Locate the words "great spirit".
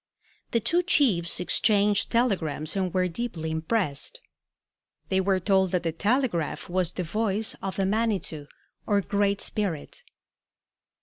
9.01-10.03